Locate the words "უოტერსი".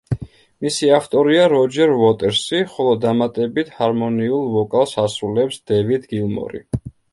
1.97-2.63